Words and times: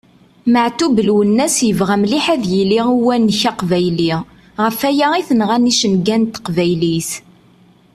Meɛtub 0.51 0.95
Lwennas 1.07 1.55
yebɣa 1.67 1.95
mliḥ 2.01 2.25
ad 2.33 2.43
yili 2.53 2.79
uwanek 2.95 3.41
aqbayli, 3.51 4.11
ɣef 4.63 4.79
aya 4.89 5.07
i 5.19 5.23
t-nɣan 5.27 5.69
icenga 5.71 6.15
n 6.17 6.23
teqbaylit! 6.33 7.11